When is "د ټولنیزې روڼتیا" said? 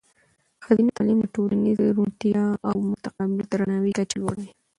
1.21-2.45